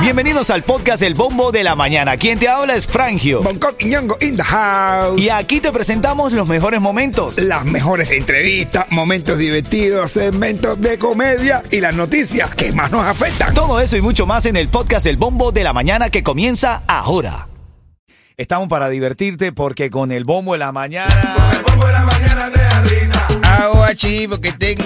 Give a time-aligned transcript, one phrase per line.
[0.00, 2.16] Bienvenidos al podcast El Bombo de la Mañana.
[2.16, 3.42] Quien te habla es Frangio.
[3.42, 5.20] Bangkok y Ñongo in the house.
[5.20, 7.38] Y aquí te presentamos los mejores momentos.
[7.38, 13.52] Las mejores entrevistas, momentos divertidos, segmentos de comedia y las noticias que más nos afectan.
[13.52, 16.82] Todo eso y mucho más en el podcast El Bombo de la Mañana que comienza
[16.86, 17.48] ahora.
[18.36, 21.50] Estamos para divertirte porque con el Bombo de la Mañana...
[21.52, 23.35] El bombo de la mañana te da risa.
[23.56, 24.84] Tengo.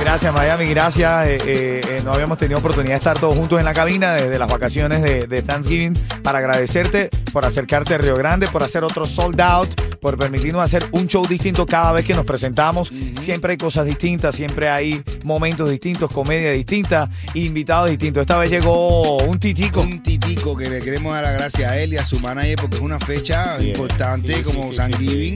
[0.00, 1.28] Gracias Miami, gracias.
[1.28, 4.38] Eh, eh, eh, no habíamos tenido oportunidad de estar todos juntos en la cabina desde
[4.38, 9.06] las vacaciones de, de Thanksgiving para agradecerte por acercarte a Río Grande, por hacer otro
[9.06, 9.68] sold out,
[10.00, 12.92] por permitirnos hacer un show distinto cada vez que nos presentamos.
[13.20, 18.20] Siempre hay cosas distintas, siempre hay momentos distintos, comedia distinta, invitados distintos.
[18.20, 19.80] Esta vez llegó un titico.
[19.80, 22.76] Un titico que le queremos dar las gracias a él y a su manager porque
[22.76, 25.34] es una fecha Sí, importante sí, como sí, Thanksgiving.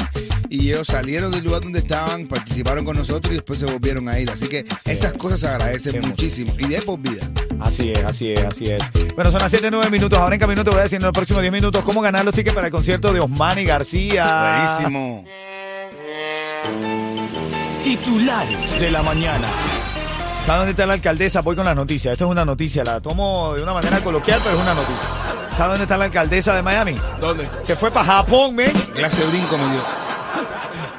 [0.50, 4.18] Y ellos salieron del lugar donde estaban, participaron con nosotros y después se volvieron a
[4.18, 4.30] ir.
[4.30, 6.52] Así que estas cosas se agradecen Sí, muchísimo.
[6.58, 7.22] Y de por vida.
[7.60, 8.82] Así es, así es, así es.
[9.14, 10.18] Bueno, son las 7, 9 minutos.
[10.18, 12.34] Ahora en camino te voy a decir en los próximos 10 minutos cómo ganar los
[12.34, 14.78] tickets para el concierto de Osmani García.
[14.78, 15.24] Buenísimo.
[17.84, 19.48] Titulares de la mañana.
[20.46, 21.40] ¿Sabe dónde está la alcaldesa?
[21.42, 22.12] Voy con la noticia.
[22.12, 22.84] Esto es una noticia.
[22.84, 25.08] La tomo de una manera coloquial, pero es una noticia.
[25.56, 26.94] ¿Sabe dónde está la alcaldesa de Miami?
[27.20, 27.48] ¿Dónde?
[27.64, 28.72] Se fue para Japón, men.
[28.94, 29.82] Clase de brinco me dio.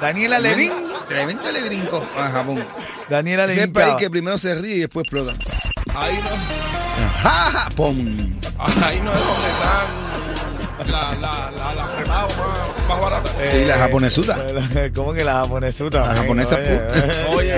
[0.02, 0.89] Daniela Levin.
[1.10, 2.64] Tremendo le brinco a Japón.
[3.10, 5.34] Daniela Es el país que primero se ríe y después explota.
[5.96, 6.30] Ahí no,
[7.22, 8.40] ¡Ja, Japón!
[8.58, 13.32] ahí no es donde están la- la- la- las prepagos más, más baratas.
[13.52, 14.38] Sí, la japonesuta.
[14.96, 16.00] ¿Cómo que la japonesuta?
[16.00, 16.58] La japonesa,
[17.36, 17.58] oye.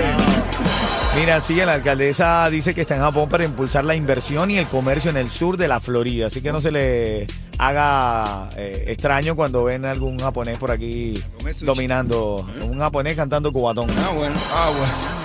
[1.14, 4.66] Mira, sigue la alcaldesa dice que está en Japón para impulsar la inversión y el
[4.66, 6.28] comercio en el sur de la Florida.
[6.28, 7.26] Así que no se le
[7.58, 11.22] haga eh, extraño cuando ven algún japonés por aquí
[11.60, 12.46] dominando.
[12.62, 13.90] Un japonés cantando cubatón.
[13.90, 14.34] Ah, bueno.
[14.54, 15.21] Ah, bueno.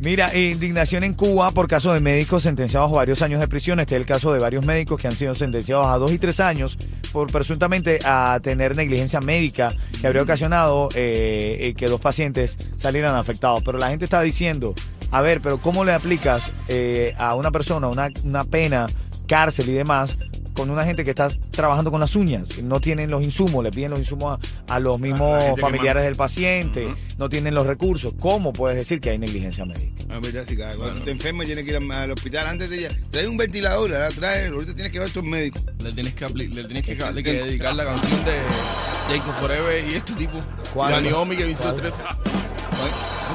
[0.00, 3.80] Mira, indignación en Cuba por caso de médicos sentenciados a varios años de prisión.
[3.80, 6.40] Este es el caso de varios médicos que han sido sentenciados a dos y tres
[6.40, 6.78] años
[7.12, 13.14] por presuntamente a tener negligencia médica que habría ocasionado eh, eh, que dos pacientes salieran
[13.14, 13.62] afectados.
[13.64, 14.74] Pero la gente está diciendo,
[15.10, 18.86] a ver, pero ¿cómo le aplicas eh, a una persona una, una pena,
[19.26, 20.18] cárcel y demás?
[20.54, 23.90] Con una gente que está trabajando con las uñas, no tienen los insumos, le piden
[23.90, 24.38] los insumos
[24.68, 26.86] a, a los mismos que familiares del paciente,
[27.18, 28.14] no tienen los recursos.
[28.18, 30.04] ¿Cómo puedes decir que hay negligencia médica?
[30.10, 32.70] Ah, verdad, sí, cada- Cuando tú te enfermas tienes que ir al- al hospital antes
[32.70, 32.88] de ella.
[33.10, 35.62] Trae un ventilador, la trae, ahorita tienes que ver a estos médicos.
[35.82, 38.38] Le tienes que, le tienes que, darle que dedicar la canción de
[39.08, 40.38] Jacob Forever y este tipo.
[40.72, 41.02] ¿Cuál?
[41.04, 41.92] Naomi que hizo tres.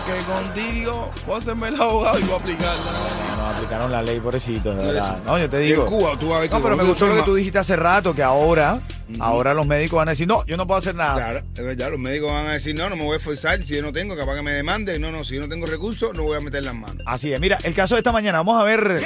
[0.09, 2.91] Porque contigo voy a hacerme el abogado y voy a aplicarla.
[3.29, 5.19] No, no, aplicaron la ley, pobrecito, de verdad.
[5.25, 5.83] No, yo te digo.
[5.83, 7.59] En Cuba, tú vas a ver No, que pero me gustó lo que tú dijiste
[7.59, 8.79] hace rato, que ahora,
[9.19, 11.15] ahora los médicos van a decir, no, yo no puedo hacer nada.
[11.15, 13.75] Claro, es verdad, los médicos van a decir, no, no me voy a esforzar, si
[13.75, 16.23] yo no tengo, capaz que me demanden, no, no, si yo no tengo recursos, no
[16.23, 17.03] voy a meter las manos.
[17.05, 19.05] Así es, mira, el caso de esta mañana, vamos a ver.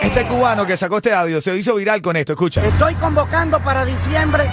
[0.00, 2.64] Este cubano que sacó este audio se hizo viral con esto, escucha.
[2.64, 4.48] Estoy convocando para diciembre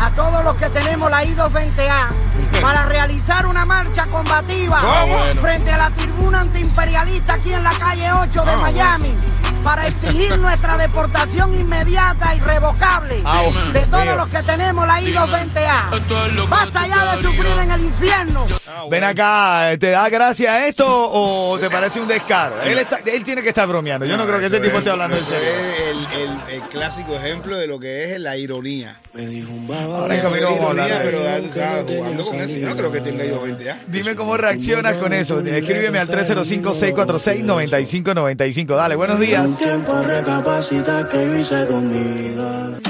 [0.00, 5.24] a todos los que tenemos la I-220A para realizar una marcha combativa ¿Cómo?
[5.40, 9.14] frente a la tribuna antiimperialista aquí en la calle 8 de Ah, Miami
[9.62, 13.60] para exigir nuestra deportación inmediata y revocable Ah, bueno.
[13.72, 16.48] de todos los que tenemos la I-220A.
[16.48, 18.46] Basta ya de sufrir en el infierno.
[18.90, 22.60] Ven acá, ¿te da gracia esto o te parece un descaro?
[22.62, 24.06] Él, está- él tiene que estar bromeando.
[24.06, 25.48] Yo no, creo que ese eso tipo es- esté hablando en serio.
[25.48, 29.00] es el, el- el clásico ejemplo de lo que es la ironía.
[29.14, 31.24] Ahora en camino vamos a hablar Ironía, de pero eso.
[31.24, 32.56] ya tú sabes, jugando con eso.
[32.56, 33.82] Yo no creo que tenga yo 20 años.
[33.86, 35.38] Dime cómo reaccionas con eso.
[35.40, 38.74] Escríbeme al 305-646-9595.
[38.76, 39.46] Dale, buenos días.
[39.58, 39.64] que.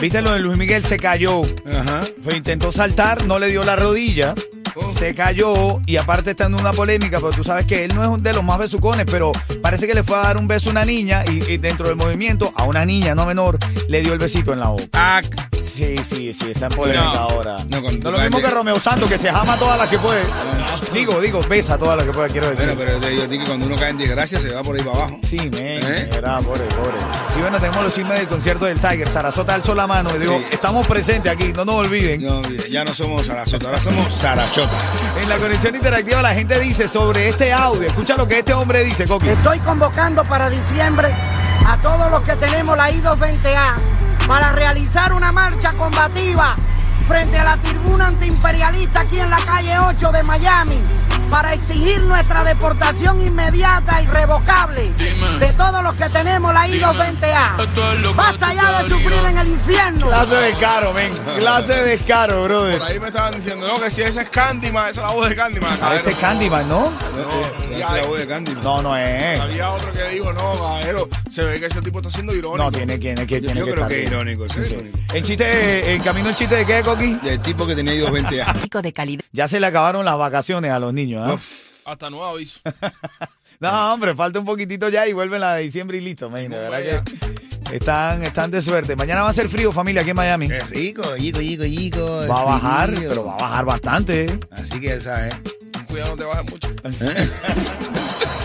[0.00, 1.42] Viste lo de Luis Miguel, se cayó.
[1.42, 2.00] Ajá.
[2.22, 4.34] Pues intentó saltar, no le dio la rodilla.
[4.96, 8.08] Se cayó y aparte está en una polémica, pero tú sabes que él no es
[8.08, 10.72] un de los más besucones, pero parece que le fue a dar un beso a
[10.72, 13.58] una niña y, y dentro del movimiento a una niña no menor
[13.88, 14.84] le dio el besito en la boca.
[14.92, 15.20] Ah,
[15.64, 17.10] Sí, sí, sí, está en polémica No.
[17.20, 17.56] ahora.
[17.68, 19.98] No, No, cuando lo mismo que Romeo Santos, que se jama a todas las que
[19.98, 20.22] puede.
[20.92, 22.66] Digo, digo, besa a todas las que puede, quiero decir.
[22.66, 24.96] bueno, pero te digo que cuando uno cae en desgracia se va por ahí para
[24.98, 25.18] abajo.
[25.26, 26.10] Sí, men, ¿Eh?
[26.16, 26.92] era, pobre, pobre.
[27.36, 29.08] Y bueno, tenemos los chismes del concierto del Tiger.
[29.08, 30.44] Sarasota alzó la mano y dijo, Sí.
[30.52, 32.22] estamos presentes aquí, no nos olviden.
[32.22, 34.63] No, ya no somos Sarasota, ahora somos Sarachota.
[35.20, 38.84] En la conexión interactiva la gente dice sobre este audio, escucha lo que este hombre
[38.84, 39.28] dice, Coqui.
[39.28, 41.14] Estoy convocando para diciembre
[41.66, 43.74] a todos los que tenemos la I-220A
[44.26, 46.56] para realizar una marcha combativa
[47.06, 50.80] frente a la tribuna antiimperialista aquí en la calle 8 de Miami
[51.30, 54.82] para exigir nuestra deportación inmediata y revocable
[55.38, 58.14] de todos los que tenemos la I-220A.
[58.14, 60.06] Basta ya de sufrir en el infierno.
[60.06, 61.12] Clase de caro, men.
[61.38, 62.82] Clase de caro, Por brother.
[62.82, 65.36] ahí me estaban diciendo, no, que si esa es Candyman, esa es la voz de
[65.36, 65.72] Candyman.
[65.72, 66.00] A caballero.
[66.00, 66.80] ese es Candyman, ¿no?
[66.90, 68.54] No, ya, esa es la voz de Candy.
[68.62, 69.40] No, no es.
[69.40, 72.62] Había otro que dijo, no, caballero, se ve que ese tipo está siendo irónico.
[72.64, 74.98] No, tiene, tiene tiene yo que creo estar que es irónico, sí, es irónico.
[75.12, 77.14] El chiste, en camino el chiste de qué, Coqui?
[77.22, 78.62] Del tipo que tenía 220 años.
[78.62, 79.24] Pico de calidad.
[79.32, 81.38] Ya se le acabaron las vacaciones a los niños, ¿ah?
[81.86, 82.60] Hasta nuevo aviso.
[83.60, 86.28] No, hombre, falta un poquitito ya y vuelven la de diciembre y listo.
[86.28, 88.96] De verdad que están, están de suerte.
[88.96, 90.46] Mañana va a ser frío, familia, aquí en Miami.
[90.46, 92.26] Es rico, yico, yico, yico.
[92.28, 93.08] Va a bajar, frío.
[93.08, 94.24] pero va a bajar bastante.
[94.24, 94.40] ¿eh?
[94.50, 95.34] Así que ya sabes.
[95.86, 96.68] Cuidado, no te bajes mucho.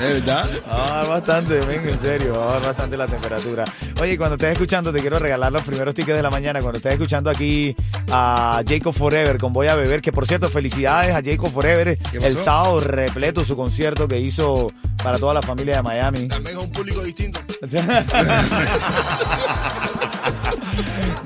[0.00, 0.50] ¿Es verdad?
[0.68, 3.64] Va a bajar bastante, men, en serio, va a bajar bastante la temperatura.
[4.00, 6.60] Oye, cuando estés escuchando, te quiero regalar los primeros tickets de la mañana.
[6.60, 7.76] Cuando estés escuchando aquí
[8.10, 11.98] a Jacob Forever con Voy a Beber, que por cierto, felicidades a Jacob Forever.
[12.12, 16.28] El sábado repleto su concierto que hizo para toda la familia de Miami.
[16.28, 17.40] También es un público distinto.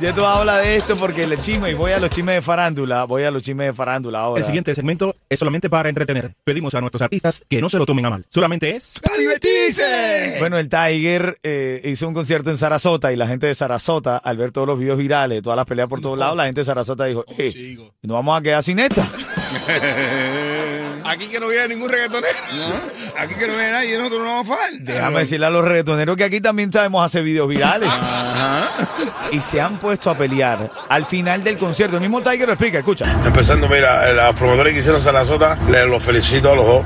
[0.01, 3.05] Ya tú habla de esto porque el chisme, y voy a los chismes de farándula,
[3.05, 4.41] voy a los chismes de farándula ahora.
[4.41, 6.35] El siguiente segmento es solamente para entretener.
[6.45, 8.25] Pedimos a nuestros artistas que no se lo tomen a mal.
[8.29, 8.97] Solamente es...
[9.03, 10.37] ¡A divertirse!
[10.41, 14.37] Bueno, el Tiger eh, hizo un concierto en Sarasota y la gente de Sarasota, al
[14.37, 17.05] ver todos los videos virales, todas las peleas por todos lados, la gente de Sarasota
[17.05, 17.95] dijo, eh, chico.
[18.03, 19.09] no vamos a quedar sin esta.
[21.15, 22.35] Aquí que no viene ningún reggaetonero.
[22.55, 23.21] ¿No?
[23.21, 24.81] Aquí que no ve nadie, nosotros no vamos a faltar.
[24.81, 27.89] Déjame decirle a los reggaetoneros que aquí también sabemos hacer videos virales.
[29.31, 31.97] Y se han puesto a pelear al final del concierto.
[31.97, 33.07] El mismo Tiger lo explica, escucha.
[33.25, 36.85] Empezando, mira, eh, los promotores que hicieron Sarasota, les los felicito a los dos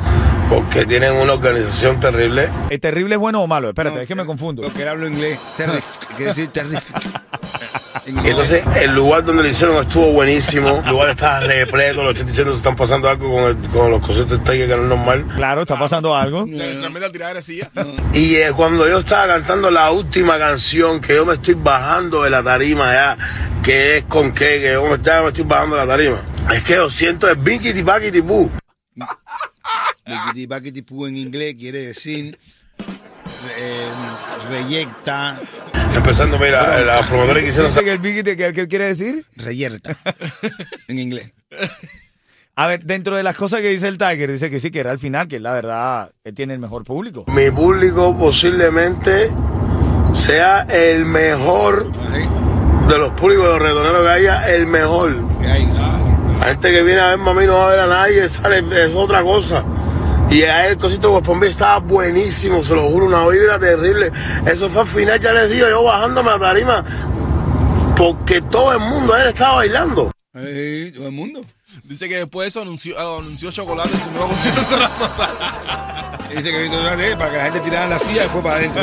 [0.51, 2.51] porque tienen una organización terrible.
[2.69, 3.69] ¿El terrible es bueno o malo?
[3.69, 4.63] Espérate, es que me confundo.
[4.63, 5.41] Porque él habla inglés.
[5.57, 6.07] Terrific.
[6.17, 6.97] Quiere decir terrific.
[8.09, 10.83] Y entonces el lugar donde lo hicieron estuvo buenísimo.
[10.85, 14.01] El lugar estaba repleto, los estoy diciendo se están pasando algo con, el- con los
[14.05, 15.27] conciertos de Tiger que no es normal.
[15.37, 16.47] Claro, está pasando algo.
[17.43, 17.71] Silla.
[18.15, 22.31] Y eh, cuando yo estaba cantando la última canción, que yo me estoy bajando de
[22.31, 23.19] la tarima ya,
[23.63, 26.17] que es con qué, que yo me, ya me estoy bajando de la tarima.
[26.53, 28.51] Es que yo siento el binkity packity boo.
[30.07, 32.39] Liquiti paquiti pu en inglés quiere decir
[33.59, 33.89] eh,
[34.51, 35.39] reyecta,
[35.95, 39.25] Empezando, mira, los promotores que hicieron que el Biggie, te- ¿qué, qué quiere decir?
[39.37, 39.97] reyerta
[40.89, 41.33] en inglés.
[42.57, 44.91] A ver, dentro de las cosas que dice el Tiger, dice que sí, que era
[44.91, 47.25] al final, que la verdad, él tiene el mejor público.
[47.29, 49.31] mi público posiblemente
[50.15, 51.93] sea el mejor
[52.89, 55.15] de los públicos de los reggaetoneros que haya, el mejor.
[56.41, 58.91] La gente que viene a ver mami no va a ver a nadie, sale, es
[58.95, 59.65] otra cosa.
[60.31, 64.13] Y a él el cosito de Beach estaba buenísimo, se lo juro, una vibra terrible.
[64.47, 66.85] Eso fue al final, ya les digo, yo bajándome a tarima,
[67.97, 70.11] porque todo el mundo él estaba bailando.
[70.35, 71.41] Ahí, todo el mundo.
[71.85, 74.89] Dice que después de eso anunció, anunció Chocolate su nuevo concierto en.
[76.29, 76.83] Dice que visto
[77.17, 78.83] para que la gente tirara la silla y después para adentro.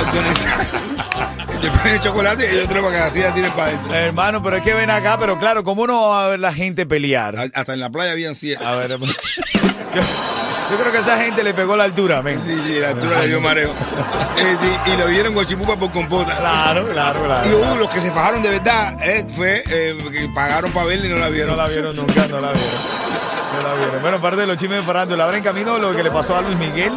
[0.00, 0.46] Entonces,
[1.62, 3.94] Después el chocolate y otro para que la silla tire para adentro.
[3.94, 6.86] Hermano, pero es que ven acá, pero claro, ¿cómo no va a ver la gente
[6.86, 7.38] pelear?
[7.38, 8.62] A- Hasta en la playa habían sillas.
[8.62, 8.98] A ver,
[9.94, 10.02] yo,
[10.70, 12.40] yo creo que a esa gente le pegó la altura, men.
[12.44, 13.70] Sí, sí, la altura le dio mareo.
[13.70, 14.56] Eh,
[14.86, 16.36] y, y lo dieron guachipupa por compota.
[16.36, 17.48] Claro, claro, claro.
[17.48, 21.06] Y uh, los que se fajaron de verdad eh, fue eh, que pagaron para verla
[21.06, 21.56] y no la vieron.
[21.56, 22.70] No la vieron nunca, no la vieron.
[23.56, 24.02] No la vieron.
[24.02, 25.24] Bueno, parte de los chismes de farándula.
[25.24, 26.92] Ahora en camino lo que le pasó a Luis Miguel,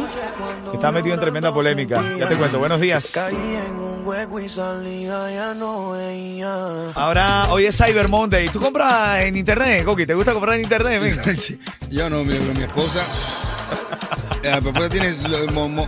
[0.70, 2.02] que está metido en tremenda polémica.
[2.16, 2.58] Ya te cuento.
[2.58, 3.12] Buenos días.
[4.04, 6.54] Hueco y salida ya no veía.
[6.94, 8.48] Ahora, hoy es Cyber Monday.
[8.50, 10.04] ¿Tú compras en internet, Coqui?
[10.06, 11.18] ¿Te gusta comprar en internet, men?
[11.90, 13.00] Yo no, mi, mi esposa.
[14.42, 15.14] eh, Mi esposa tiene,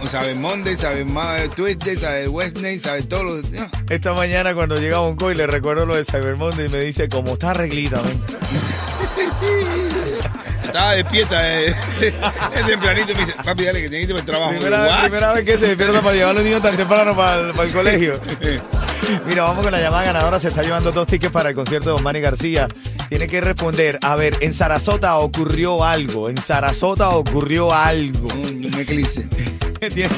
[0.09, 3.69] sabe Monday, sabe Ma- Tuesday, sabe Wednesday, sabe todos los días.
[3.91, 7.09] Esta mañana cuando llega un y le recuerdo lo de Cyber Monday y me dice,
[7.11, 8.21] como está arreglita, men.
[10.67, 11.75] Estaba despierta eh,
[12.67, 14.51] tempranito y me dice, papi, dale que para el trabajo.
[14.51, 17.53] Primera, primera vez que se despierta para llevar a los niños tan temprano para el,
[17.53, 18.21] para el colegio.
[19.27, 20.39] Mira, vamos con la llamada ganadora.
[20.39, 22.69] Se está llevando dos tickets para el concierto de Osmani García.
[23.09, 23.99] Tiene que responder.
[24.03, 26.29] A ver, en Sarasota ocurrió algo.
[26.29, 28.29] En Sarasota ocurrió algo.
[28.35, 29.29] Un, un eclipse.
[29.81, 30.11] Tienes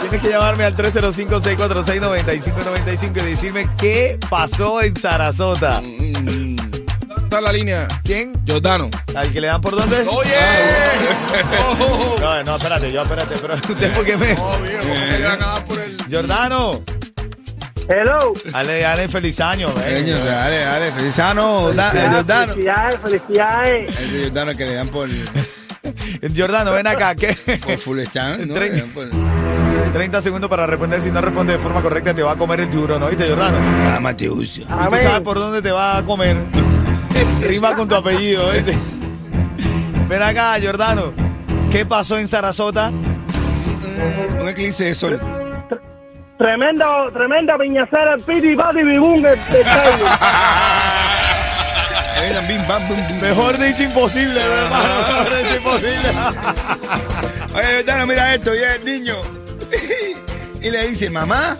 [0.00, 5.80] tienes que llamarme al 305-646-9595 y decirme qué pasó en Sarasota.
[7.30, 7.86] Está en la línea.
[8.02, 8.32] ¿Quién?
[8.44, 8.90] Jordano.
[9.14, 10.00] ¿Al que le dan por dónde?
[10.00, 10.30] ¡Oye!
[11.78, 12.16] ¡Oh!
[12.20, 14.32] No, no, espérate, yo espérate, pero usted por qué me...
[14.36, 15.96] Oh, viejo, ¿cómo que le van a dar por el...?
[16.10, 16.82] Jordano,
[17.88, 18.32] Hello.
[18.50, 20.04] dale, dale feliz año, ven.
[20.06, 22.52] Señor, dale, dale, Felizano, da, eh, Jordano.
[22.54, 24.00] Felicidades, felicidades.
[24.00, 25.08] Ese Jordano que le dan por,
[26.36, 27.36] Jordano, ven acá, ¿qué?
[27.64, 28.54] por full stand, ¿no?
[28.56, 31.00] Tre- Le dan por- 30 segundos para responder.
[31.00, 33.56] Si no responde de forma correcta, te va a comer el tiburón, ¿oíste, Jordano?
[33.88, 34.58] Ah, Mateus.
[34.58, 34.66] Y tú
[35.00, 36.36] sabes por dónde te va a comer.
[37.42, 38.76] Rima con tu apellido, ¿viste?
[40.08, 41.12] Ven acá, Jordano.
[41.70, 42.90] ¿Qué pasó en Sarasota?
[44.40, 45.20] Un eclipse de sol.
[46.38, 49.38] Tremenda, tremenda piñacera, piti, pati, bibún, el, el
[52.20, 53.20] Vengan, bim, bam, bum, bum.
[53.20, 54.84] Mejor dicho imposible, hermano.
[55.08, 56.08] Mejor dicho imposible.
[57.54, 59.14] Oye, Betano, mira esto, y el niño.
[60.62, 61.56] y le dice, mamá.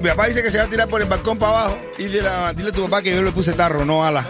[0.00, 1.78] Mi papá dice que se va a tirar por el balcón para abajo.
[1.98, 4.24] Y dile, a- dile a tu papá que yo le puse tarro, no ala.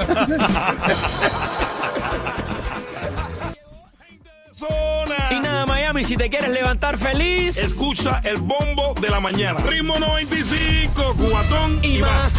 [5.31, 7.59] Y nada, Miami, si te quieres levantar feliz.
[7.59, 9.61] Escucha el bombo de la mañana.
[9.61, 12.11] Ritmo 95, cubatón y, Y más.
[12.23, 12.37] más.